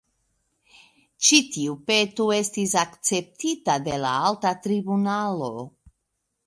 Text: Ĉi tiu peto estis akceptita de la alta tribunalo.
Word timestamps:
Ĉi 1.27 1.41
tiu 1.55 1.75
peto 1.91 2.27
estis 2.39 2.73
akceptita 2.85 3.77
de 3.89 4.01
la 4.07 4.17
alta 4.31 4.57
tribunalo. 4.67 5.55